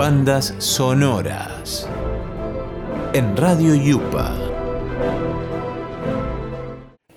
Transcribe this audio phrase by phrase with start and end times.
[0.00, 1.86] bandas sonoras
[3.12, 4.34] en Radio Yupa.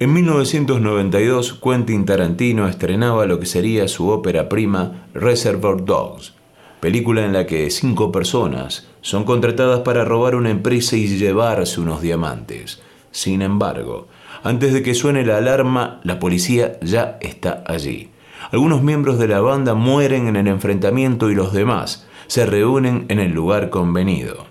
[0.01, 6.33] En 1992, Quentin Tarantino estrenaba lo que sería su ópera prima Reservoir Dogs,
[6.81, 12.01] película en la que cinco personas son contratadas para robar una empresa y llevarse unos
[12.01, 12.81] diamantes.
[13.11, 14.09] Sin embargo,
[14.43, 18.09] antes de que suene la alarma, la policía ya está allí.
[18.51, 23.19] Algunos miembros de la banda mueren en el enfrentamiento y los demás se reúnen en
[23.19, 24.47] el lugar convenido.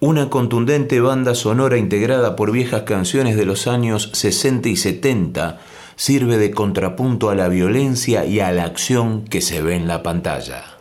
[0.00, 5.58] Una contundente banda sonora integrada por viejas canciones de los años 60 y 70
[5.96, 10.02] sirve de contrapunto a la violencia y a la acción que se ve en la
[10.02, 10.78] pantalla.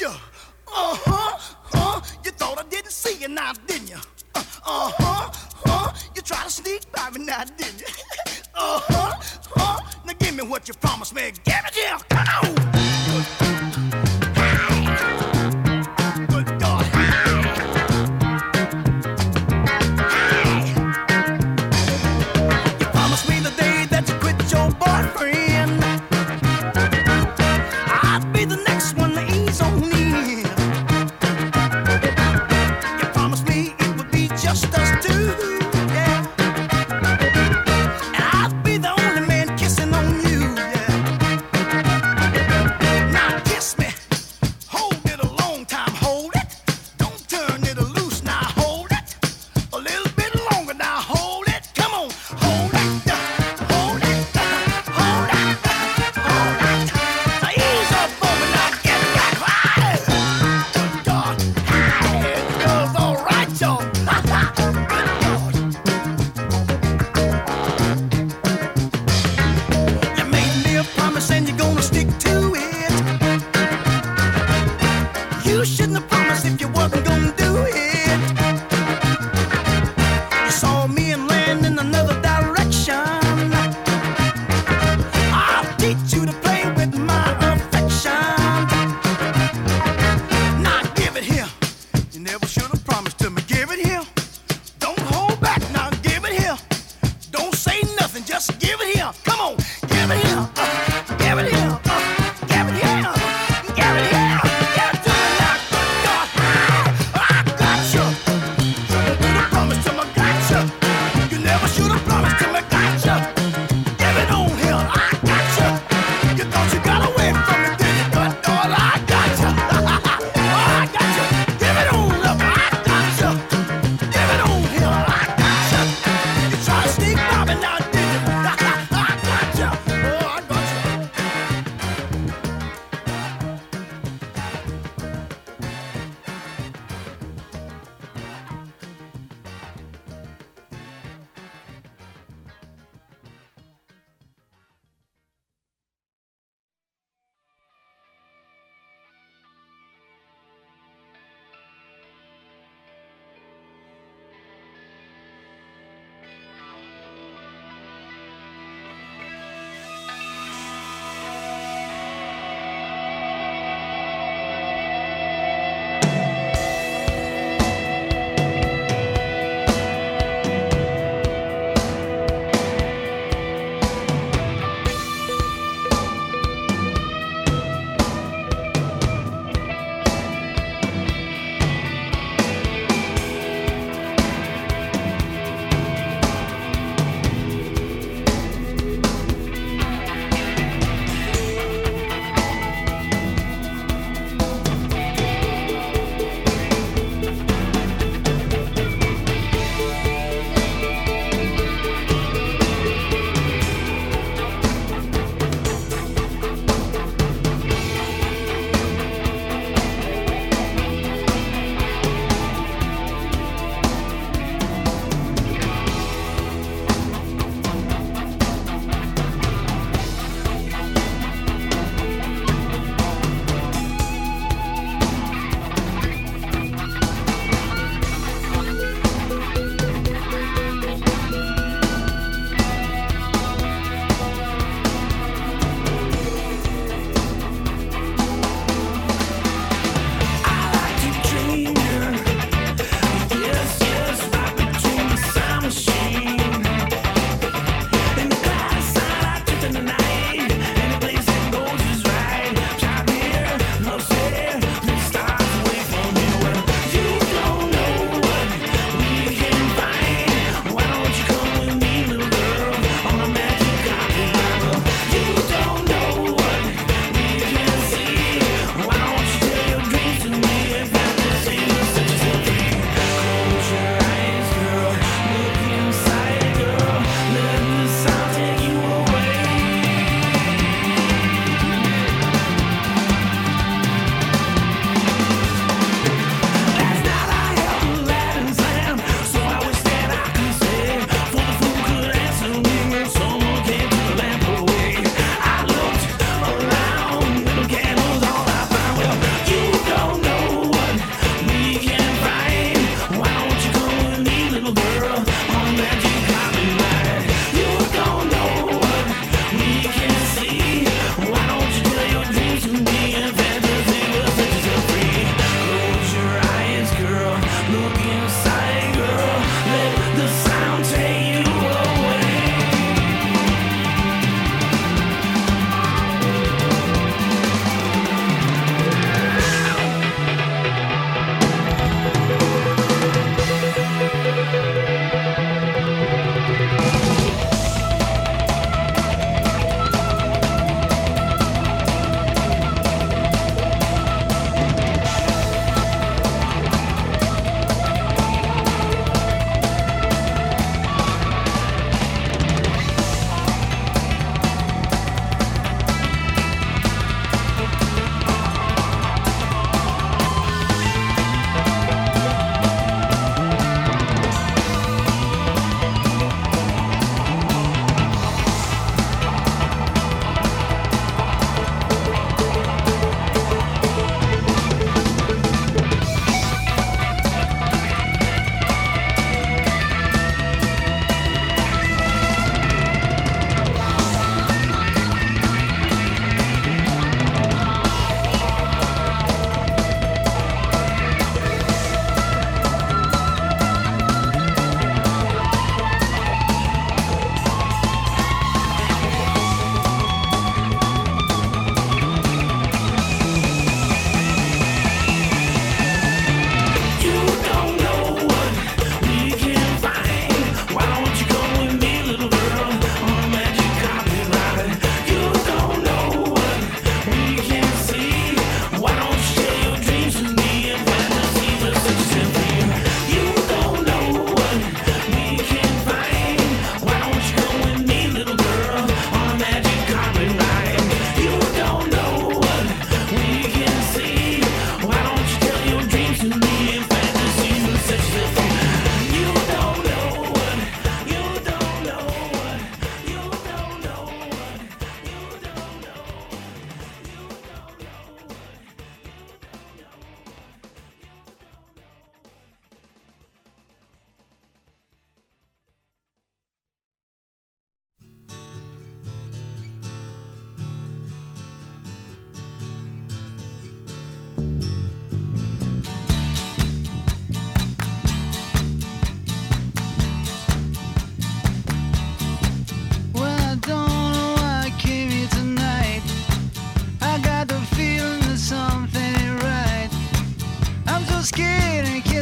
[0.00, 1.48] got Uh uh-huh, huh.
[1.74, 3.96] Uh, you thought I didn't see you now, didn't you?
[4.34, 5.62] Uh huh.
[5.66, 7.86] Uh, you tried to sneak by me now, didn't you?
[8.54, 9.40] uh huh.
[9.56, 11.32] Uh, now give me what you promised me.
[11.44, 11.96] Give it to you.
[12.08, 12.81] Come on.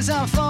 [0.01, 0.50] cause I'm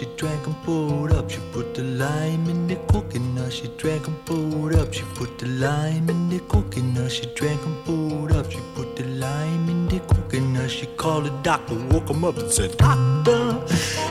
[0.00, 1.28] she drank and pulled up.
[1.30, 3.52] She put the lime in the coconut.
[3.52, 4.94] She drank and pulled up.
[4.94, 7.12] She put the lime in the coconut.
[7.12, 8.50] She drank and pulled up.
[8.50, 10.70] She put the lime in the coconut.
[10.70, 13.42] She called the doctor, woke him up and said, Doctor,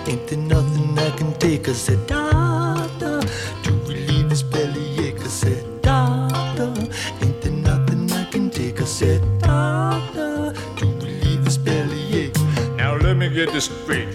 [0.06, 1.68] ain't there nothing I can take?
[1.68, 3.22] I said, Doctor,
[3.64, 5.20] to relieve this bellyache.
[5.22, 6.72] I said, Doctor,
[7.24, 8.80] ain't there nothing I can take?
[8.80, 12.36] I said, Doctor, to relieve this bellyache.
[12.78, 14.09] Now let me get this straight.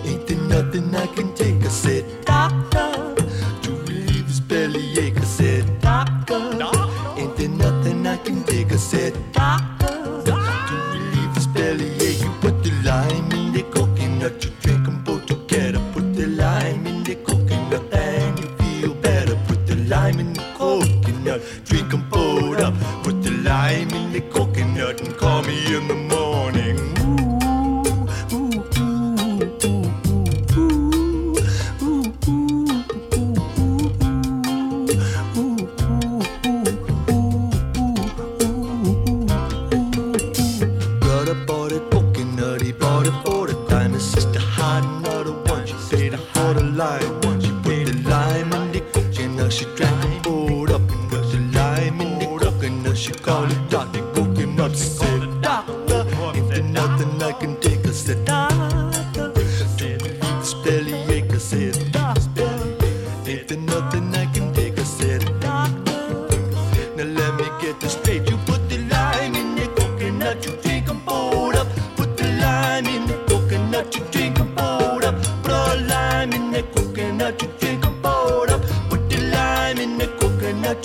[0.05, 1.34] ain't there nothing I can do?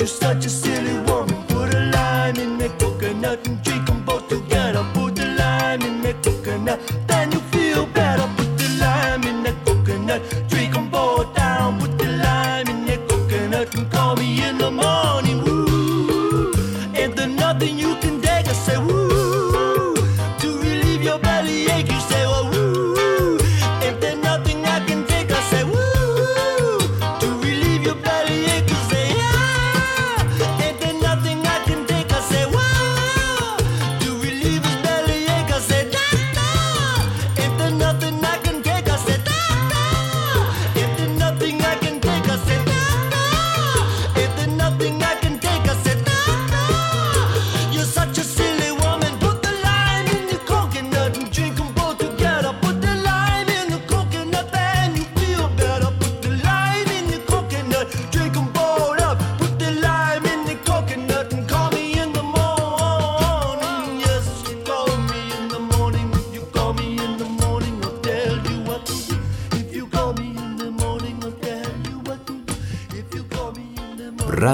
[0.01, 1.10] you're such a silly